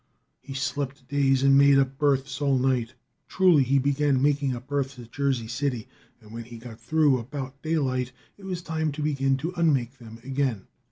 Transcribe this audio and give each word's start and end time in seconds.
He 0.39 0.55
slept 0.55 1.07
days 1.09 1.43
and 1.43 1.55
made 1.55 1.77
up 1.77 1.99
berths 1.99 2.41
all 2.41 2.57
night. 2.57 2.95
Truly, 3.27 3.61
he 3.61 3.77
began 3.77 4.19
making 4.19 4.55
up 4.55 4.65
berths 4.65 4.97
at 4.97 5.11
Jersey 5.11 5.47
City, 5.47 5.87
and 6.19 6.31
when 6.31 6.45
he 6.45 6.57
got 6.57 6.79
through, 6.79 7.19
about 7.19 7.61
daylight, 7.61 8.11
it 8.35 8.45
was 8.45 8.63
time 8.63 8.91
to 8.93 9.03
begin 9.03 9.37
to 9.37 9.51
unmake 9.55 9.99
them 9.99 10.19
again. 10.23 10.65